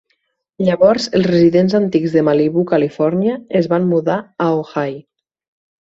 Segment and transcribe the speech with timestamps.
[0.69, 5.01] Llavors els residents antics de Malibú, Califòrnia, es van mudar a Ojai.